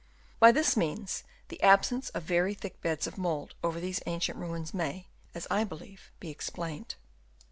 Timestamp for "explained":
6.31-6.95